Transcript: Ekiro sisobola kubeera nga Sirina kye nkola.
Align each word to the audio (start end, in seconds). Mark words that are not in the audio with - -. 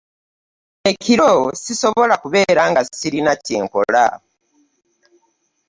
Ekiro 0.89 1.31
sisobola 1.63 2.15
kubeera 2.23 2.63
nga 2.69 2.81
Sirina 2.97 3.33
kye 3.43 3.57
nkola. 3.63 4.05